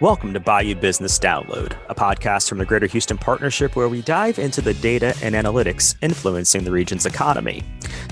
[0.00, 4.38] Welcome to Bayou Business Download, a podcast from the Greater Houston Partnership where we dive
[4.38, 7.64] into the data and analytics influencing the region's economy.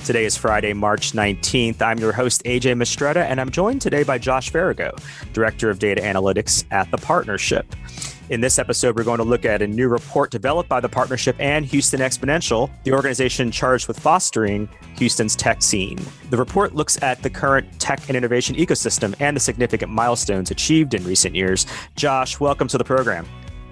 [0.05, 1.81] Today is Friday, March 19th.
[1.81, 4.99] I'm your host, AJ Mistretta, and I'm joined today by Josh Ferrigno,
[5.33, 7.73] Director of Data Analytics at the Partnership.
[8.29, 11.37] In this episode, we're going to look at a new report developed by the partnership
[11.39, 15.97] and Houston Exponential, the organization charged with fostering Houston's tech scene.
[16.31, 20.95] The report looks at the current tech and innovation ecosystem and the significant milestones achieved
[20.95, 21.67] in recent years.
[21.95, 23.27] Josh, welcome to the program.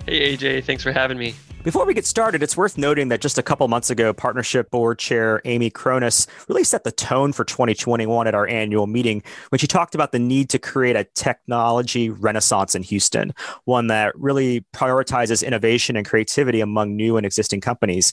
[0.06, 1.34] Hey, AJ, thanks for having me.
[1.64, 4.98] Before we get started, it's worth noting that just a couple months ago, Partnership Board
[4.98, 9.66] Chair Amy Chronis really set the tone for 2021 at our annual meeting when she
[9.66, 13.32] talked about the need to create a technology renaissance in Houston,
[13.64, 18.12] one that really prioritizes innovation and creativity among new and existing companies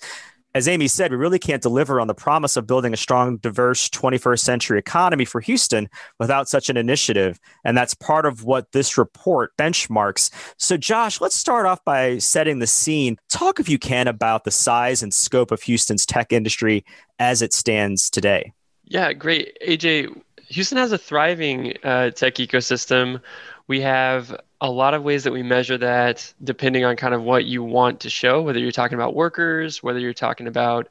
[0.54, 3.88] as Amy said, we really can't deliver on the promise of building a strong, diverse
[3.90, 7.40] 21st century economy for Houston without such an initiative.
[7.64, 10.30] And that's part of what this report benchmarks.
[10.58, 13.18] So, Josh, let's start off by setting the scene.
[13.30, 16.84] Talk, if you can, about the size and scope of Houston's tech industry
[17.20, 18.52] as it stands today.
[18.84, 19.58] Yeah, great.
[19.66, 23.22] AJ, Houston has a thriving uh, tech ecosystem.
[23.68, 27.46] We have a lot of ways that we measure that depending on kind of what
[27.46, 30.88] you want to show, whether you're talking about workers, whether you're talking about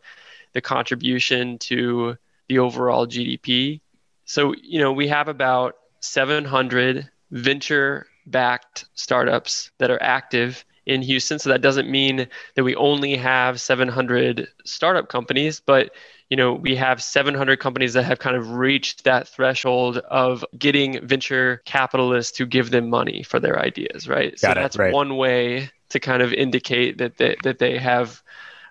[0.52, 3.80] the contribution to the overall GDP.
[4.24, 11.38] So, you know, we have about 700 venture backed startups that are active in Houston.
[11.38, 15.92] So that doesn't mean that we only have 700 startup companies, but
[16.28, 21.04] you know, we have 700 companies that have kind of reached that threshold of getting
[21.04, 24.30] venture capitalists to give them money for their ideas, right?
[24.40, 24.92] Got so it, that's right.
[24.92, 28.22] one way to kind of indicate that they, that they have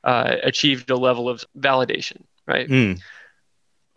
[0.06, 2.70] uh, achieved a level of validation, right?
[2.70, 3.02] Mm.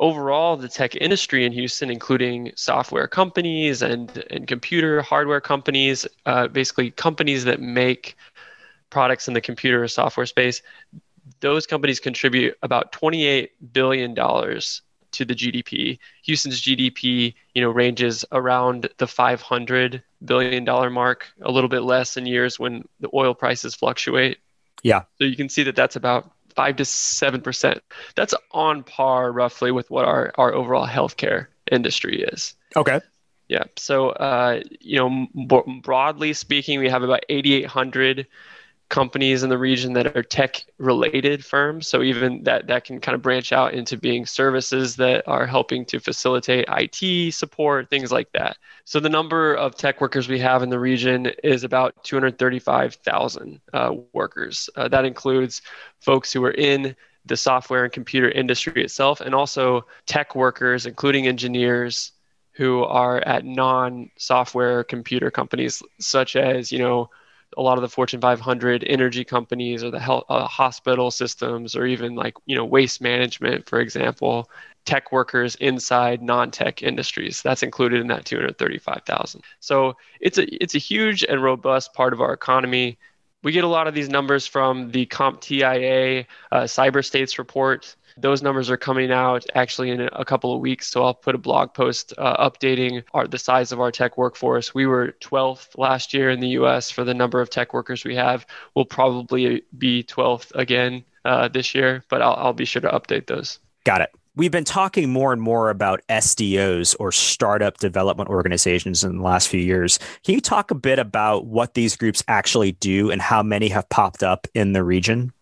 [0.02, 6.48] Overall, the tech industry in Houston, including software companies and, and computer hardware companies, uh,
[6.48, 8.16] basically companies that make
[8.90, 10.60] products in the computer or software space,
[11.38, 14.82] those companies contribute about 28 billion dollars
[15.12, 16.00] to the GDP.
[16.24, 22.16] Houston's GDP, you know, ranges around the 500 billion dollar mark, a little bit less
[22.16, 24.38] in years when the oil prices fluctuate.
[24.82, 25.02] Yeah.
[25.18, 27.80] So you can see that that's about 5 to 7%.
[28.16, 32.54] That's on par roughly with what our our overall healthcare industry is.
[32.76, 33.00] Okay.
[33.48, 33.64] Yeah.
[33.76, 38.26] So, uh, you know, b- broadly speaking, we have about 8,800
[38.92, 41.88] companies in the region that are tech related firms.
[41.88, 45.86] So even that that can kind of branch out into being services that are helping
[45.86, 48.58] to facilitate IT support, things like that.
[48.84, 53.94] So the number of tech workers we have in the region is about 235,000 uh,
[54.12, 54.68] workers.
[54.76, 55.62] Uh, that includes
[56.00, 56.94] folks who are in
[57.24, 62.12] the software and computer industry itself, and also tech workers, including engineers
[62.52, 67.08] who are at non-software computer companies, such as you know
[67.56, 71.86] a lot of the Fortune 500 energy companies or the health, uh, hospital systems or
[71.86, 74.48] even like you know waste management, for example,
[74.84, 77.42] tech workers inside non-tech industries.
[77.42, 79.42] That's included in that 235,000.
[79.60, 82.98] So it's a it's a huge and robust part of our economy.
[83.42, 88.42] We get a lot of these numbers from the CompTIA uh, Cyber States report those
[88.42, 90.88] numbers are coming out actually in a couple of weeks.
[90.88, 94.74] So I'll put a blog post uh, updating our, the size of our tech workforce.
[94.74, 98.14] We were 12th last year in the US for the number of tech workers we
[98.16, 98.46] have.
[98.74, 103.26] We'll probably be 12th again uh, this year, but I'll, I'll be sure to update
[103.26, 103.58] those.
[103.84, 104.10] Got it.
[104.34, 109.48] We've been talking more and more about SDOs or startup development organizations in the last
[109.48, 109.98] few years.
[110.24, 113.90] Can you talk a bit about what these groups actually do and how many have
[113.90, 115.34] popped up in the region?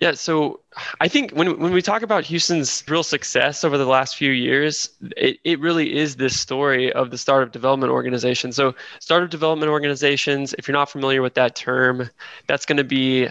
[0.00, 0.60] Yeah, so
[0.98, 4.88] I think when when we talk about Houston's real success over the last few years,
[5.14, 8.50] it, it really is this story of the startup development organization.
[8.50, 12.08] So startup development organizations, if you're not familiar with that term,
[12.46, 13.26] that's going to be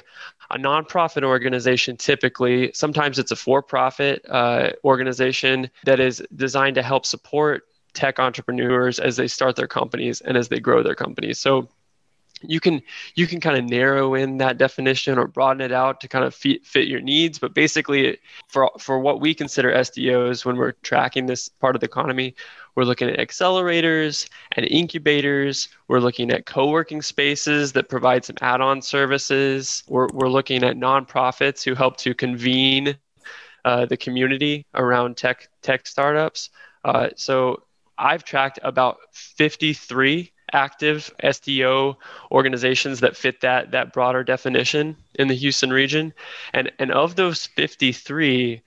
[0.51, 2.71] a nonprofit organization typically.
[2.73, 7.63] Sometimes it's a for-profit uh, organization that is designed to help support
[7.93, 11.39] tech entrepreneurs as they start their companies and as they grow their companies.
[11.39, 11.67] So
[12.41, 12.81] you can
[13.15, 16.33] you can kind of narrow in that definition or broaden it out to kind of
[16.33, 21.25] fit, fit your needs but basically for for what we consider SDOs when we're tracking
[21.25, 22.35] this part of the economy
[22.79, 25.67] we're looking at accelerators and incubators.
[25.89, 29.83] We're looking at co-working spaces that provide some add-on services.
[29.89, 32.95] We're, we're looking at nonprofits who help to convene
[33.65, 36.51] uh, the community around tech tech startups.
[36.85, 37.63] Uh, so
[37.97, 41.95] I've tracked about 53 active SDO
[42.31, 46.13] organizations that fit that that broader definition in the Houston region.
[46.53, 48.61] And and of those 53,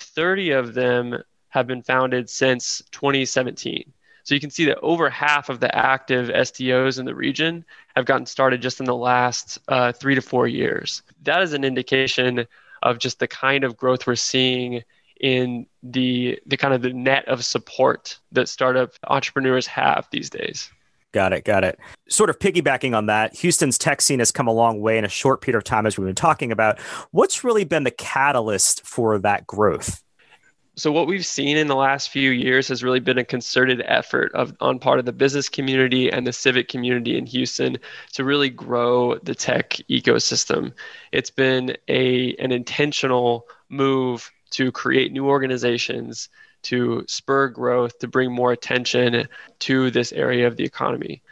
[0.00, 3.92] 30 of them have been founded since 2017.
[4.24, 7.64] So you can see that over half of the active SDOs in the region
[7.96, 11.02] have gotten started just in the last uh, three to four years.
[11.22, 12.46] That is an indication
[12.82, 14.84] of just the kind of growth we're seeing
[15.20, 20.70] in the the kind of the net of support that startup entrepreneurs have these days.
[21.12, 21.44] Got it.
[21.44, 21.78] Got it.
[22.08, 25.08] Sort of piggybacking on that, Houston's tech scene has come a long way in a
[25.08, 26.78] short period of time, as we've been talking about.
[27.12, 30.02] What's really been the catalyst for that growth?
[30.78, 34.30] So what we've seen in the last few years has really been a concerted effort
[34.34, 37.78] of on part of the business community and the civic community in Houston
[38.12, 40.72] to really grow the tech ecosystem.
[41.10, 46.28] It's been a an intentional move to create new organizations,
[46.62, 49.28] to spur growth, to bring more attention
[49.60, 51.22] to this area of the economy.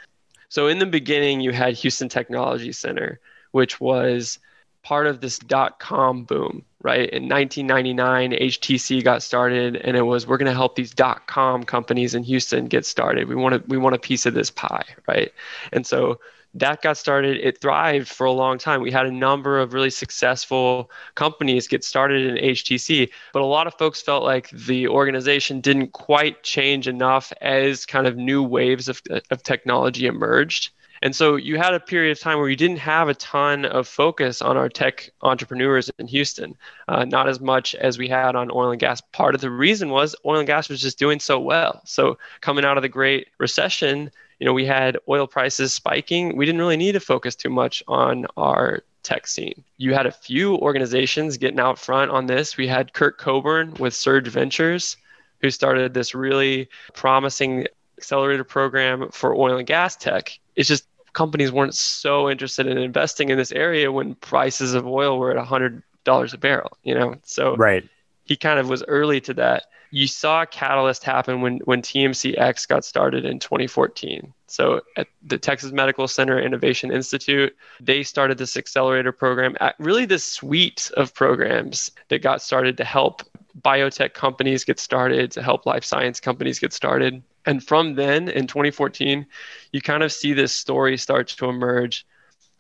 [0.49, 3.20] So in the beginning you had Houston Technology Center,
[3.52, 4.38] which was
[4.82, 7.11] part of this dot com boom, right?
[7.11, 11.64] In 1999, HTC got started, and it was we're going to help these dot com
[11.64, 13.28] companies in Houston get started.
[13.28, 15.32] We want to we want a piece of this pie, right?
[15.73, 16.20] And so
[16.55, 17.39] that got started.
[17.39, 18.81] It thrived for a long time.
[18.81, 23.67] We had a number of really successful companies get started in HTC, but a lot
[23.67, 28.89] of folks felt like the organization didn't quite change enough as kind of new waves
[28.89, 30.71] of, of technology emerged.
[31.03, 33.87] And so you had a period of time where you didn't have a ton of
[33.87, 36.57] focus on our tech entrepreneurs in Houston,
[36.89, 39.01] uh, not as much as we had on oil and gas.
[39.13, 41.83] Part of the reason was oil and gas was just doing so well.
[41.85, 46.37] So coming out of the Great Recession, you know, we had oil prices spiking.
[46.37, 49.65] We didn't really need to focus too much on our tech scene.
[49.77, 52.56] You had a few organizations getting out front on this.
[52.56, 54.97] We had Kirk Coburn with Surge Ventures,
[55.41, 57.67] who started this really promising
[57.99, 63.29] accelerator program for oil and gas tech it's just companies weren't so interested in investing
[63.29, 67.15] in this area when prices of oil were at $100 a barrel, you know?
[67.25, 67.88] So right.
[68.26, 69.64] He kind of was early to that.
[69.90, 74.34] You saw a catalyst happen when, when TMCX got started in 2014.
[74.49, 80.25] So at the Texas Medical Center Innovation Institute, they started this accelerator program, really this
[80.25, 83.23] suite of programs that got started to help
[83.62, 87.23] biotech companies get started, to help life science companies get started.
[87.46, 89.25] And from then in 2014,
[89.73, 92.05] you kind of see this story start to emerge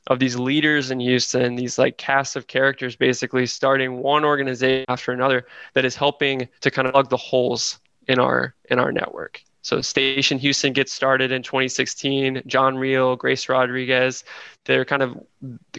[0.06, 5.12] of these leaders in Houston, these like cast of characters basically starting one organization after
[5.12, 9.42] another that is helping to kind of plug the holes in our in our network.
[9.62, 12.42] So Station Houston gets started in 2016.
[12.46, 14.22] John Reale, Grace Rodriguez,
[14.64, 15.18] they're kind of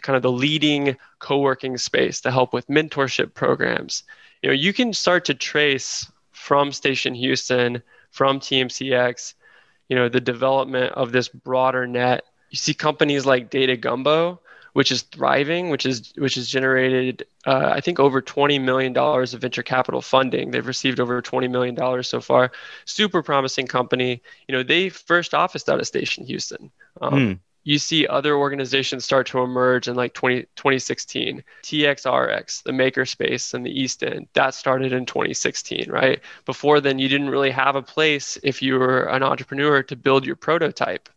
[0.02, 4.04] kind of the leading co-working space to help with mentorship programs.
[4.42, 7.82] You know, you can start to trace from Station Houston
[8.12, 9.34] from TMCX,
[9.88, 12.24] you know, the development of this broader net.
[12.50, 14.40] You see companies like Data Gumbo,
[14.74, 19.34] which is thriving, which is which has generated uh, I think over twenty million dollars
[19.34, 20.52] of venture capital funding.
[20.52, 22.52] They've received over twenty million dollars so far.
[22.86, 24.22] Super promising company.
[24.48, 26.72] You know, they first officed out of Station Houston.
[27.02, 32.72] Um, mm you see other organizations start to emerge in like 20, 2016 txrx the
[32.72, 37.52] makerspace in the east end that started in 2016 right before then you didn't really
[37.52, 41.10] have a place if you were an entrepreneur to build your prototype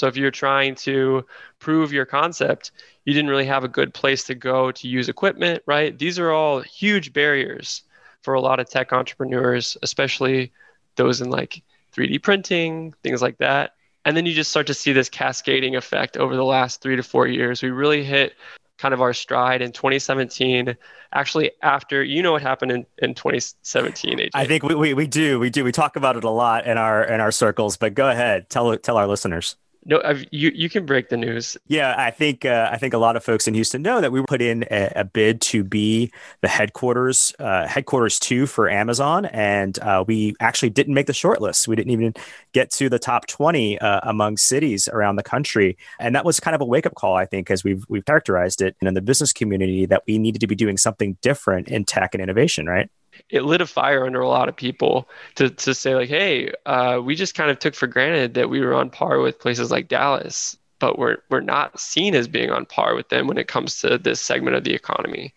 [0.00, 1.26] so if you're trying to
[1.58, 2.72] prove your concept
[3.04, 5.98] you didn't really have a good place to go to use equipment right?
[5.98, 7.82] These are all huge barriers
[8.22, 10.52] for a lot of tech entrepreneurs especially
[10.96, 11.62] those in like
[11.94, 13.74] 3d printing things like that.
[14.06, 17.02] And then you just start to see this cascading effect over the last three to
[17.02, 17.62] four years.
[17.62, 18.32] We really hit
[18.78, 20.74] kind of our stride in 2017
[21.12, 24.30] actually after you know what happened in, in 2017 AJ.
[24.32, 25.38] i think we, we, we do.
[25.38, 25.64] We do.
[25.64, 28.48] We talk about it a lot in our in our circles but go ahead.
[28.48, 31.56] Tell tell our listeners no, I've, you you can break the news.
[31.66, 34.22] Yeah, I think uh, I think a lot of folks in Houston know that we
[34.22, 39.78] put in a, a bid to be the headquarters uh, headquarters two for Amazon, and
[39.78, 41.66] uh, we actually didn't make the shortlist.
[41.66, 42.12] We didn't even
[42.52, 46.54] get to the top twenty uh, among cities around the country, and that was kind
[46.54, 49.32] of a wake up call, I think, as we've we've characterized it in the business
[49.32, 52.90] community that we needed to be doing something different in tech and innovation, right?
[53.30, 57.00] It lit a fire under a lot of people to, to say like hey uh,
[57.02, 59.88] we just kind of took for granted that we were on par with places like
[59.88, 63.78] dallas but we're, we're not seen as being on par with them when it comes
[63.80, 65.32] to this segment of the economy.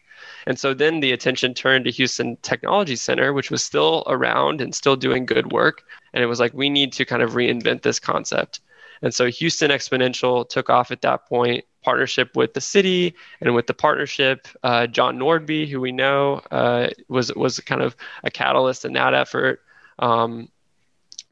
[0.48, 4.74] And so then the attention turned to houston technology center which was still around and
[4.74, 5.84] still doing good work.
[6.14, 8.62] And it was like we need to kind of reinvent this concept.
[9.02, 13.68] And so Houston Exponential took off at that point, partnership with the city and with
[13.68, 14.48] the partnership.
[14.64, 19.14] Uh, John Nordby, who we know uh, was was kind of a catalyst in that
[19.14, 19.62] effort.
[20.00, 20.50] Um,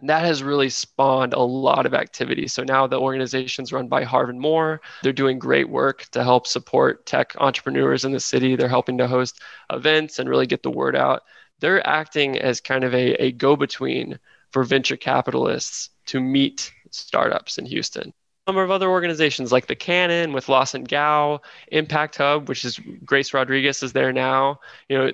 [0.03, 2.47] that has really spawned a lot of activity.
[2.47, 4.81] So now the organization's run by Harvin Moore.
[5.03, 8.55] They're doing great work to help support tech entrepreneurs in the city.
[8.55, 9.41] They're helping to host
[9.71, 11.23] events and really get the word out.
[11.59, 14.17] They're acting as kind of a, a go between
[14.51, 18.13] for venture capitalists to meet startups in Houston.
[18.47, 23.33] Number of other organizations like the Cannon with Lawson Gow, Impact Hub, which is Grace
[23.33, 24.59] Rodriguez is there now.
[24.89, 25.11] You know,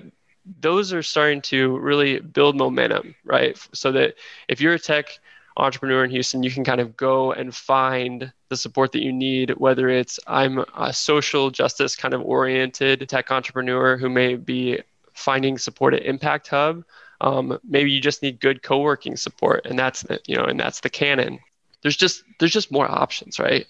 [0.60, 3.58] those are starting to really build momentum, right?
[3.74, 4.14] So that
[4.48, 5.18] if you're a tech
[5.58, 9.50] entrepreneur in Houston, you can kind of go and find the support that you need,
[9.58, 14.80] whether it's I'm a social justice kind of oriented tech entrepreneur who may be
[15.12, 16.84] finding support at Impact Hub.
[17.20, 20.80] Um, maybe you just need good co-working support, and that's the, you know, and that's
[20.80, 21.40] the Cannon.
[21.82, 23.66] There's just there's just more options, right?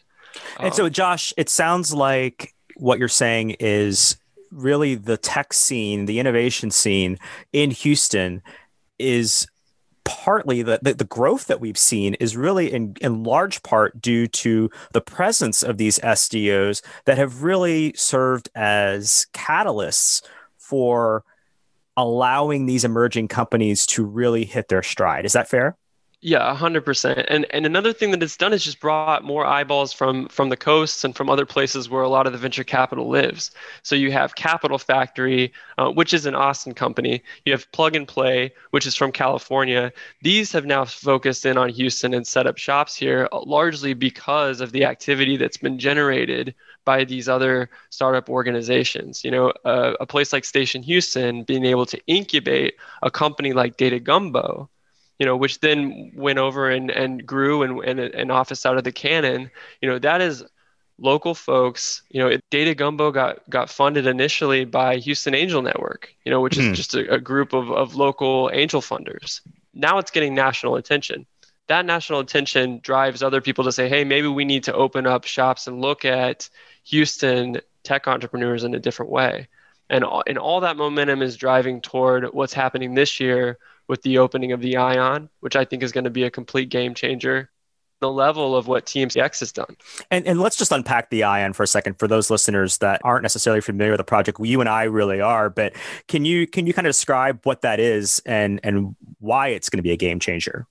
[0.59, 4.17] And um, so, Josh, it sounds like what you're saying is
[4.51, 7.19] really the tech scene, the innovation scene
[7.53, 8.43] in Houston
[8.99, 9.47] is
[10.05, 14.27] partly the, the, the, growth that we've seen is really in, in large part due
[14.27, 20.23] to the presence of these SDOs that have really served as catalysts
[20.57, 21.25] for
[21.95, 25.27] allowing these emerging companies to really hit their stride.
[25.27, 25.77] Is that fair?
[26.21, 27.27] Yeah, hundred percent.
[27.29, 30.57] And and another thing that it's done is just brought more eyeballs from from the
[30.57, 33.53] coasts and from other places where a lot of the venture capital lives.
[33.85, 37.23] So you have Capital Factory, uh, which is an Austin company.
[37.45, 39.93] You have Plug and Play, which is from California.
[40.21, 44.61] These have now focused in on Houston and set up shops here, uh, largely because
[44.61, 46.53] of the activity that's been generated
[46.85, 49.25] by these other startup organizations.
[49.25, 53.77] You know, uh, a place like Station Houston being able to incubate a company like
[53.77, 54.69] Data Gumbo
[55.19, 58.85] you know, which then went over and, and grew and, and an office out of
[58.85, 60.45] the Cannon, you know, that is
[60.99, 62.03] local folks.
[62.11, 66.57] You know, Data Gumbo got got funded initially by Houston Angel Network, you know, which
[66.59, 66.73] is hmm.
[66.75, 69.41] just a, a, group of, of local angel funders.
[69.75, 71.27] Now it's getting national attention.
[71.69, 75.25] That national attention drives other people to say, hey, maybe we need to open up
[75.25, 76.49] shops and look at
[76.85, 79.49] Houston tech entrepreneurs in a different way.
[79.91, 83.59] And, and all that momentum is driving toward what's happening this year
[83.89, 86.69] with the opening of the Ion, which I think is going to be a complete
[86.69, 87.51] game changer.
[88.01, 89.77] The level of what TMCX has done.
[90.09, 93.25] And, and let's just unpack the Ion for a second for those listeners that aren't
[93.25, 94.39] necessarily familiar with the project.
[94.41, 95.73] You and I really are, but
[96.07, 99.79] can you can you kind of describe what that is and and why it's going
[99.79, 100.69] to be a game changer?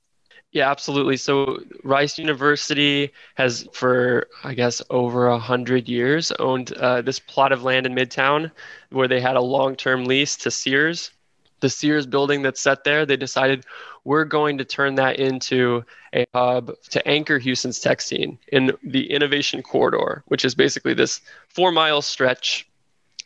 [0.54, 1.18] Yeah, absolutely.
[1.18, 7.52] So Rice University has, for I guess over a hundred years, owned uh, this plot
[7.52, 8.50] of land in Midtown,
[8.90, 11.12] where they had a long-term lease to Sears
[11.60, 13.66] the Sears building that's set there, they decided
[14.04, 15.84] we're going to turn that into
[16.14, 21.22] a hub to anchor Houston's tech scene in the innovation corridor, which is basically this
[21.50, 22.68] four mile stretch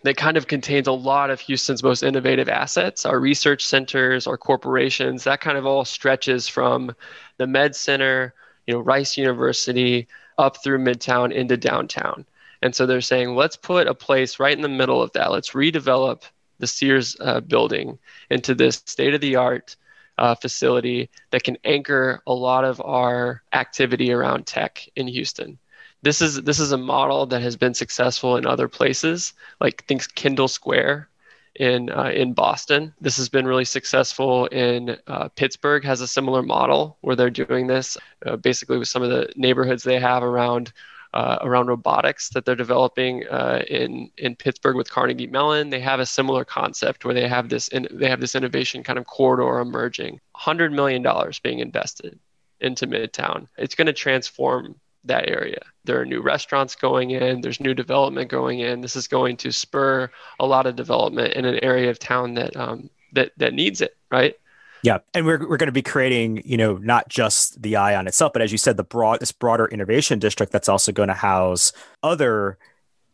[0.04, 4.38] that kind of contains a lot of Houston's most innovative assets, our research centers, our
[4.38, 6.96] corporations, that kind of all stretches from
[7.38, 8.34] the Med Center,
[8.66, 10.08] you know, Rice University,
[10.38, 12.26] up through Midtown into downtown.
[12.64, 15.32] And so they're saying, let's put a place right in the middle of that.
[15.32, 16.24] Let's redevelop
[16.62, 18.00] the Sears uh, building
[18.30, 19.76] into this state of the art
[20.18, 25.58] uh, facility that can anchor a lot of our activity around tech in Houston.
[26.04, 30.14] This is this is a model that has been successful in other places, like think
[30.16, 31.10] Kendall Square
[31.56, 32.94] in uh, in Boston.
[33.02, 35.84] This has been really successful in uh, Pittsburgh.
[35.84, 39.84] Has a similar model where they're doing this uh, basically with some of the neighborhoods
[39.84, 40.72] they have around
[41.14, 45.70] uh, around robotics that they're developing uh, in in Pittsburgh with Carnegie Mellon.
[45.70, 48.98] They have a similar concept where they have this in, they have this innovation kind
[48.98, 50.20] of corridor emerging.
[50.36, 52.18] Hundred million dollars being invested
[52.60, 53.48] into Midtown.
[53.58, 55.62] It's going to transform that area.
[55.84, 57.42] There are new restaurants going in.
[57.42, 58.82] There's new development going in.
[58.82, 62.56] This is going to spur a lot of development in an area of town that
[62.56, 63.98] um, that that needs it.
[64.12, 64.36] Right.
[64.84, 68.34] Yeah, and we're we're going to be creating, you know, not just the Ion itself,
[68.34, 71.72] but as you said, the broad this broader innovation district that's also going to house
[72.02, 72.58] other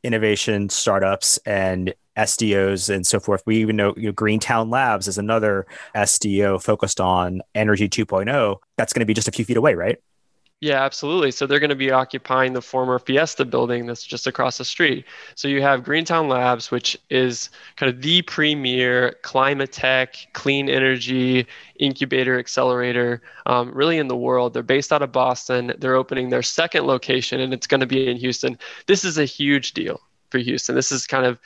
[0.04, 3.44] innovation startups and SDOs and so forth.
[3.46, 8.58] We even know, you know Greentown Labs is another SDO focused on energy 2.0.
[8.78, 9.98] That's going to be just a few feet away, right?
[10.60, 11.30] Yeah, absolutely.
[11.30, 15.06] So they're going to be occupying the former Fiesta building that's just across the street.
[15.36, 21.46] So you have Greentown Labs, which is kind of the premier climate tech, clean energy
[21.80, 24.56] incubator accelerator um, really in the world.
[24.56, 25.74] They're based out of Boston.
[25.78, 28.58] They're opening their second location, and it's going to be in Houston.
[28.88, 30.74] This is a huge deal for Houston.
[30.74, 31.38] This is kind of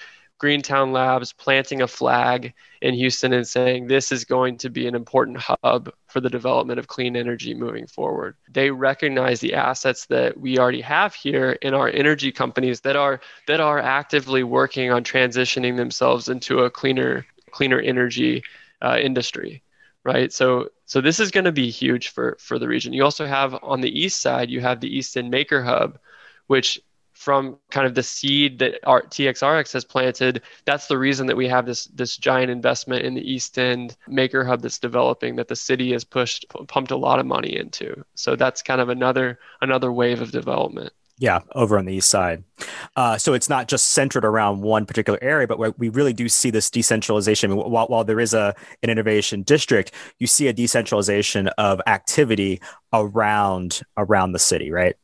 [0.42, 4.96] Greentown Labs planting a flag in Houston and saying this is going to be an
[4.96, 8.36] important hub for the development of clean energy moving forward.
[8.50, 13.22] They recognize the assets that we already have here in our energy companies that are
[13.46, 18.44] that are actively working on transitioning themselves into a cleaner cleaner energy
[18.82, 19.62] uh, industry,
[20.04, 20.34] right?
[20.34, 22.94] So so this is going to be huge for for the region.
[22.94, 26.00] You also have on the east side you have the East End Maker Hub,
[26.48, 26.82] which
[27.22, 31.48] from kind of the seed that our TXRX has planted, that's the reason that we
[31.48, 35.56] have this this giant investment in the East End Maker Hub that's developing that the
[35.56, 38.04] city has pushed pumped a lot of money into.
[38.16, 40.94] So that's kind of another another wave of development.
[41.20, 42.44] Yeah, over on the east side.
[42.96, 46.50] Uh, so it's not just centered around one particular area, but we really do see
[46.50, 47.56] this decentralization.
[47.56, 52.60] while, while there is a an innovation district, you see a decentralization of activity
[52.92, 54.96] around around the city, right?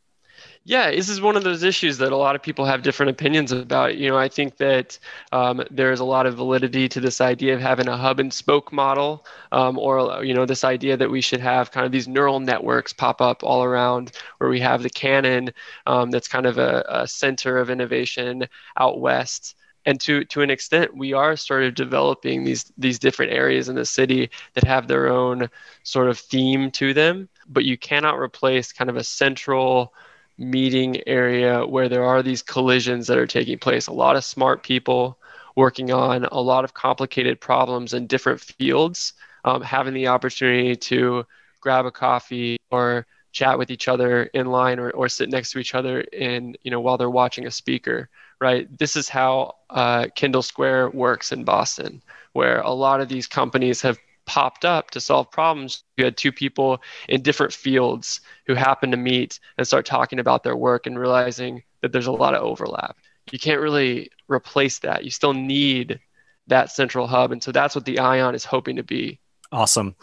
[0.69, 3.53] Yeah, this is one of those issues that a lot of people have different opinions
[3.53, 3.95] about.
[3.97, 4.99] You know, I think that
[5.31, 8.73] um, there's a lot of validity to this idea of having a hub and spoke
[8.73, 12.41] model, um, or you know, this idea that we should have kind of these neural
[12.41, 15.51] networks pop up all around, where we have the Cannon
[15.85, 18.45] um, that's kind of a, a center of innovation
[18.77, 19.55] out west
[19.85, 23.75] and to to an extent we are sort of developing these these different areas in
[23.75, 25.49] the city that have their own
[25.83, 29.93] sort of theme to them but you cannot replace kind of a central
[30.37, 33.87] meeting area where there are these collisions that are taking place.
[33.87, 35.17] A lot of smart people
[35.55, 39.13] working on a lot of complicated problems in different fields,
[39.43, 41.25] um, having the opportunity to
[41.61, 45.59] grab a coffee or chat with each other in line or, or sit next to
[45.59, 50.07] each other in you know while they're watching a speaker right this is how uh,
[50.15, 52.01] kendall square works in boston
[52.33, 55.83] where a lot of these companies have popped up to solve problems.
[55.97, 60.43] You had two people in different fields who happened to meet and start talking about
[60.43, 62.97] their work and realizing that there's a lot of overlap.
[63.31, 65.03] You can't really replace that.
[65.03, 65.99] You still need
[66.47, 67.31] that central hub.
[67.31, 69.19] And so that's what the ION is hoping to be.
[69.51, 69.95] Awesome.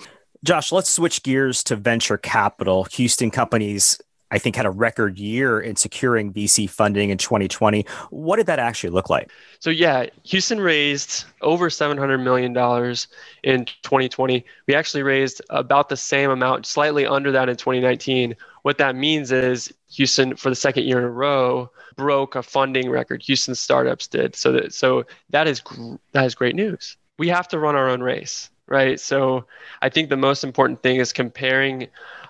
[0.45, 2.85] Josh, let's switch gears to venture capital.
[2.85, 4.01] Houston companies
[4.35, 7.87] I think had a record year in securing VC funding in 2020.
[8.11, 9.31] What did that actually look like?
[9.61, 13.07] So yeah, Houston raised over 700 million dollars
[13.45, 14.45] in 2020.
[14.67, 18.35] We actually raised about the same amount, slightly under that in 2019.
[18.63, 22.91] What that means is Houston for the second year in a row broke a funding
[22.91, 23.23] record.
[23.23, 24.35] Houston startups did.
[24.35, 25.63] So that so that is
[26.11, 26.97] that is great news.
[27.19, 28.99] We have to run our own race, right?
[28.99, 29.45] So
[29.81, 31.87] I think the most important thing is comparing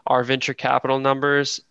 [0.06, 1.62] our venture capital numbers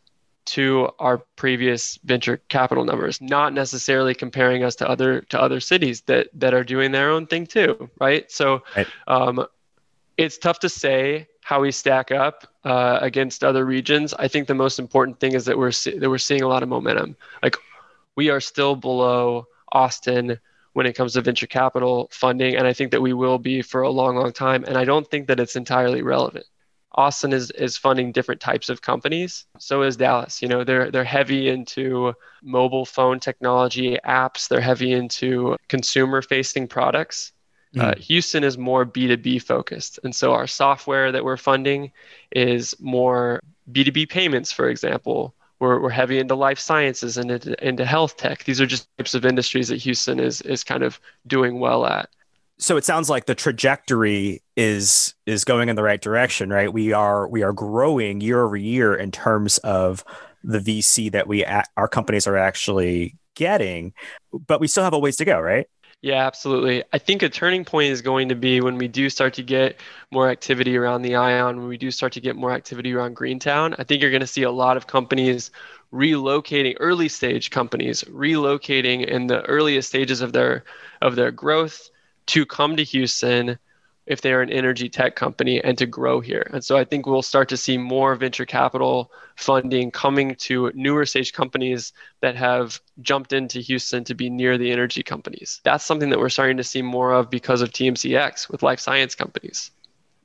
[0.46, 6.02] to our previous venture capital numbers not necessarily comparing us to other to other cities
[6.02, 8.32] that that are doing their own thing too right?
[8.32, 8.88] So right.
[9.08, 9.46] Um,
[10.18, 14.14] it's tough to say how we stack up uh, against other regions.
[14.14, 16.64] I think the most important thing is that we're see- that we're seeing a lot
[16.64, 17.16] of momentum.
[17.42, 17.58] Like
[18.16, 20.40] we are still below austin
[20.74, 23.82] when it comes to venture capital funding and i think that we will be for
[23.82, 26.46] a long long time and i don't think that it's entirely relevant
[26.96, 29.46] Austin is is funding different types of companies.
[29.60, 30.42] So is Dallas.
[30.42, 34.48] You know, they're they're heavy into mobile phone technology apps.
[34.48, 37.32] They're heavy into consumer facing products.
[37.76, 37.82] Mm.
[37.82, 40.00] Uh, Houston is more B2B focused.
[40.04, 41.92] And so our software that we're funding
[42.32, 45.34] is more B2B payments, for example.
[45.60, 48.44] We're, we're heavy into life sciences and into, into health tech.
[48.44, 52.10] These are just types of industries that Houston is, is kind of doing well at
[52.64, 56.94] so it sounds like the trajectory is is going in the right direction right we
[56.94, 60.04] are we are growing year over year in terms of
[60.44, 63.92] the vc that we our companies are actually getting
[64.48, 65.68] but we still have a ways to go right
[66.06, 66.84] yeah, absolutely.
[66.92, 69.80] I think a turning point is going to be when we do start to get
[70.12, 73.74] more activity around the Ion, when we do start to get more activity around Greentown.
[73.80, 75.50] I think you're going to see a lot of companies
[75.94, 80.66] relocating, early stage companies relocating in the earliest stages of their
[81.02, 81.90] of their growth
[82.28, 83.58] to come to Houston
[84.06, 86.50] if they're an energy tech company and to grow here.
[86.52, 91.06] And so I think we'll start to see more venture capital funding coming to newer
[91.06, 95.62] stage companies that have jumped into Houston to be near the energy companies.
[95.64, 99.16] That's something that we're starting to see more of because of TMCX with life science
[99.16, 99.72] companies.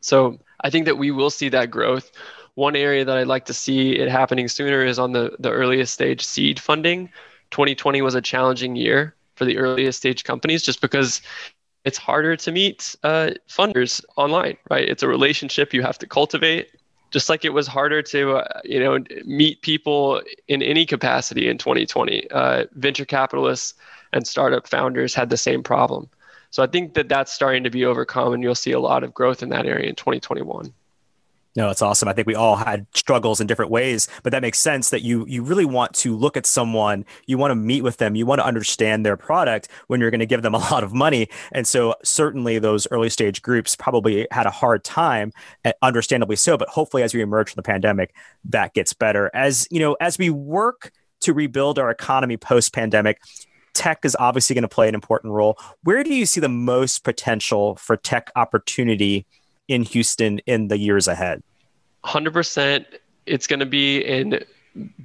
[0.00, 2.11] So I think that we will see that growth.
[2.54, 5.94] One area that I'd like to see it happening sooner is on the, the earliest
[5.94, 7.11] stage seed funding.
[7.52, 11.22] 2020 was a challenging year for the earliest stage companies just because
[11.88, 14.87] it's harder to meet uh, funders online, right?
[14.87, 16.70] It's a relationship you have to cultivate,
[17.11, 21.57] just like it was harder to, uh, you know, meet people in any capacity in
[21.57, 22.31] 2020.
[22.31, 23.72] Uh, venture capitalists
[24.12, 26.11] and startup founders had the same problem.
[26.51, 29.14] So I think that that's starting to be overcome, and you'll see a lot of
[29.14, 30.70] growth in that area in 2021.
[31.59, 32.09] No, it's awesome.
[32.09, 35.27] I think we all had struggles in different ways, but that makes sense that you
[35.27, 38.40] you really want to look at someone, you want to meet with them, you want
[38.40, 41.29] to understand their product when you're going to give them a lot of money.
[41.51, 45.33] And so certainly those early stage groups probably had a hard time,
[45.64, 49.29] eh, understandably so, but hopefully as we emerge from the pandemic, that gets better.
[49.35, 50.92] As, you know, as we work
[51.23, 53.21] to rebuild our economy post pandemic,
[53.75, 55.59] tech is obviously going to play an important role.
[55.83, 59.27] Where do you see the most potential for tech opportunity
[59.66, 61.42] in Houston in the years ahead?
[62.09, 62.87] 100%
[63.27, 64.42] it's going to be in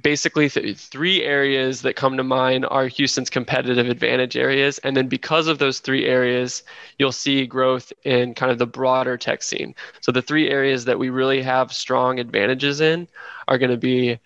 [0.02, 4.78] basically th- three areas that come to mind are Houston's competitive advantage areas.
[4.78, 6.62] And then because of those three areas,
[6.98, 9.74] you'll see growth in kind of the broader tech scene.
[10.00, 13.08] So the three areas that we really have strong advantages in
[13.48, 14.18] are going to be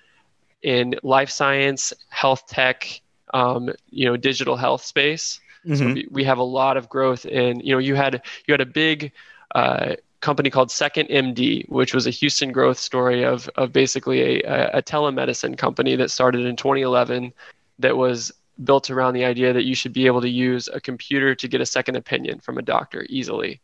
[0.62, 3.00] in life science, health tech,
[3.32, 5.40] um, you know, digital health space.
[5.64, 5.74] Mm-hmm.
[5.76, 8.60] So we, we have a lot of growth in, you know, you had you had
[8.60, 9.12] a big
[9.54, 14.78] uh, company called Second MD, which was a Houston growth story of, of basically a,
[14.78, 17.32] a telemedicine company that started in 2011
[17.78, 18.32] that was
[18.64, 21.60] built around the idea that you should be able to use a computer to get
[21.60, 23.60] a second opinion from a doctor easily.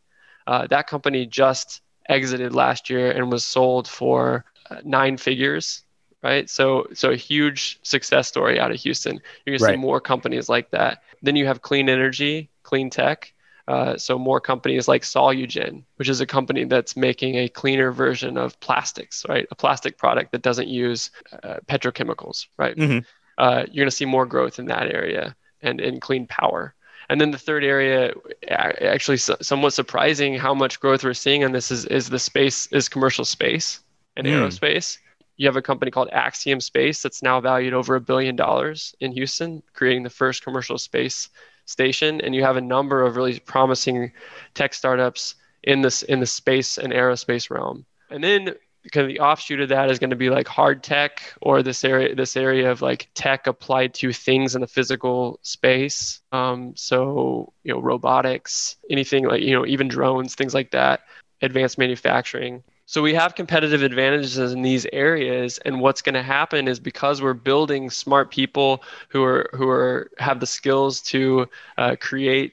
[0.47, 5.83] Uh, that company just exited last year and was sold for uh, nine figures
[6.23, 9.73] right so so a huge success story out of houston you're going right.
[9.73, 13.33] to see more companies like that then you have clean energy clean tech
[13.67, 18.37] uh, so more companies like Solugen, which is a company that's making a cleaner version
[18.37, 19.47] of plastics, right?
[19.51, 21.11] A plastic product that doesn't use
[21.43, 22.77] uh, petrochemicals, right?
[22.77, 22.99] Mm-hmm.
[23.39, 26.75] Uh, you're going to see more growth in that area and in clean power.
[27.09, 28.15] And then the third area,
[28.49, 32.89] actually somewhat surprising how much growth we're seeing on this is, is the space, is
[32.89, 33.81] commercial space
[34.17, 34.33] and mm.
[34.33, 34.99] aerospace.
[35.37, 39.13] You have a company called Axiom Space that's now valued over a billion dollars in
[39.13, 41.29] Houston, creating the first commercial space
[41.67, 44.13] station, and you have a number of really promising
[44.55, 47.85] tech startups in this in the space and aerospace realm.
[48.11, 48.55] And then
[48.93, 51.85] kind of the offshoot of that is going to be like hard tech or this
[51.85, 57.53] area this area of like tech applied to things in the physical space um, so
[57.63, 61.01] you know robotics anything like you know even drones things like that
[61.41, 66.69] advanced manufacturing so we have competitive advantages in these areas, and what's going to happen
[66.69, 71.97] is because we're building smart people who are who are have the skills to uh,
[71.99, 72.53] create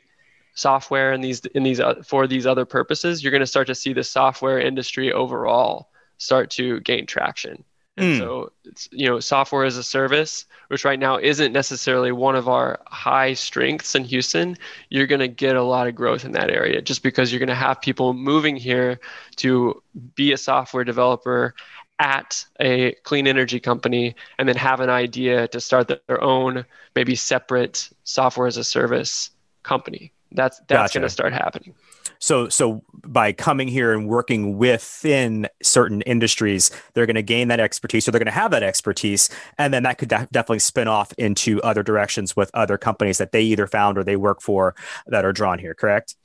[0.54, 3.76] software in these in these uh, for these other purposes, you're going to start to
[3.76, 7.64] see the software industry overall start to gain traction.
[7.98, 8.18] And mm.
[8.20, 8.52] so,
[8.92, 13.34] you know, software as a service, which right now isn't necessarily one of our high
[13.34, 14.58] strengths in Houston,
[14.90, 17.50] you're going to get a lot of growth in that area just because you're going
[17.50, 19.00] to have people moving here
[19.38, 19.82] to
[20.16, 21.54] be a software developer
[22.00, 27.16] at a clean energy company and then have an idea to start their own, maybe
[27.16, 29.32] separate software as a service
[29.64, 30.12] company.
[30.32, 31.00] That's that's gotcha.
[31.00, 31.74] going to start happening.
[32.20, 37.60] So, so by coming here and working within certain industries, they're going to gain that
[37.60, 40.88] expertise, or they're going to have that expertise, and then that could de- definitely spin
[40.88, 44.76] off into other directions with other companies that they either found or they work for
[45.08, 45.74] that are drawn here.
[45.74, 46.16] Correct?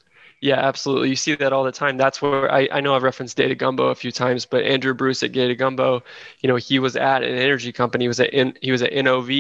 [0.43, 1.09] Yeah, absolutely.
[1.09, 1.97] You see that all the time.
[1.97, 5.23] That's where I, I know I've referenced Data Gumbo a few times, but Andrew Bruce
[5.23, 6.03] at Data Gumbo,
[6.41, 8.05] you know, he was at an energy company.
[8.05, 9.31] He was at in, he was at NOV,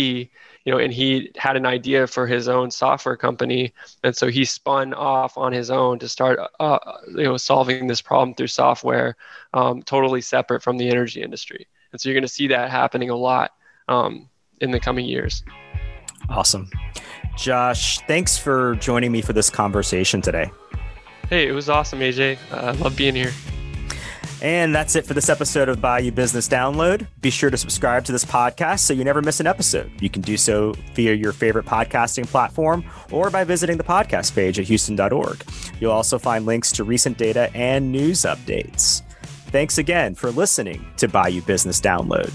[0.66, 4.44] you know, and he had an idea for his own software company, and so he
[4.44, 6.78] spun off on his own to start, uh,
[7.14, 9.16] you know, solving this problem through software,
[9.54, 11.68] um, totally separate from the energy industry.
[11.92, 13.52] And so you're going to see that happening a lot
[13.86, 14.28] um,
[14.60, 15.44] in the coming years.
[16.28, 16.68] Awesome.
[17.38, 20.50] Josh, thanks for joining me for this conversation today.
[21.30, 22.38] Hey, it was awesome, AJ.
[22.50, 23.32] I uh, love being here.
[24.42, 27.06] And that's it for this episode of Bayou Business Download.
[27.20, 29.90] Be sure to subscribe to this podcast so you never miss an episode.
[30.00, 34.58] You can do so via your favorite podcasting platform or by visiting the podcast page
[34.58, 35.42] at houston.org.
[35.80, 39.02] You'll also find links to recent data and news updates.
[39.50, 42.32] Thanks again for listening to Bayou Business Download.